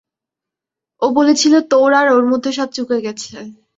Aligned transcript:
ও 1.01 1.07
বলেছিল 1.17 1.53
তোর 1.71 1.89
আর 1.93 2.07
ওর 2.15 2.25
মধ্যে 2.31 2.51
সব 2.57 2.69
চুকে 2.75 2.97
গেছে। 3.05 3.35